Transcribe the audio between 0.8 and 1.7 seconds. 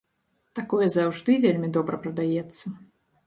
заўжды вельмі